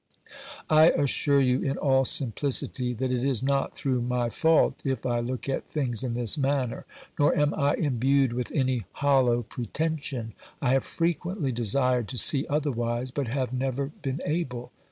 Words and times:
I 0.71 0.89
assure 0.89 1.39
you 1.41 1.59
in 1.61 1.77
all 1.77 2.05
simplicity 2.05 2.91
that 2.93 3.11
it 3.11 3.23
is 3.23 3.43
not 3.43 3.77
through 3.77 4.01
my 4.01 4.31
fault 4.31 4.79
if 4.83 5.05
I 5.05 5.19
look 5.19 5.47
at 5.47 5.69
things 5.69 6.03
in 6.03 6.15
this 6.15 6.39
manner, 6.39 6.87
nor 7.19 7.35
am 7.37 7.53
I 7.53 7.75
imbued 7.75 8.33
with 8.33 8.51
any 8.51 8.85
hollow 8.93 9.43
pretension; 9.43 10.33
I 10.59 10.69
have 10.71 10.85
frequently 10.85 11.51
desired 11.51 12.07
to 12.07 12.17
see 12.17 12.47
otherwise, 12.49 13.11
but 13.11 13.27
have 13.27 13.53
never 13.53 13.91
been 14.01 14.21
able. 14.25 14.71